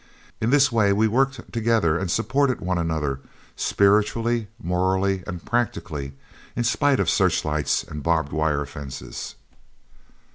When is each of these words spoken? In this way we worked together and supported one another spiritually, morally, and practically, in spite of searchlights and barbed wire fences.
In 0.41 0.49
this 0.49 0.71
way 0.71 0.91
we 0.91 1.07
worked 1.07 1.53
together 1.53 1.95
and 1.95 2.09
supported 2.09 2.59
one 2.59 2.79
another 2.79 3.19
spiritually, 3.55 4.47
morally, 4.59 5.21
and 5.27 5.45
practically, 5.45 6.13
in 6.55 6.63
spite 6.63 6.99
of 6.99 7.07
searchlights 7.07 7.83
and 7.83 8.01
barbed 8.01 8.33
wire 8.33 8.65
fences. 8.65 9.35